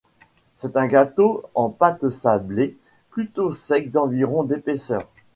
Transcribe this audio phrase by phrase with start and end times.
[0.55, 2.75] C'est un gâteau en pâte sablée
[3.11, 5.07] plutôt sec d'environ d'épaisseur.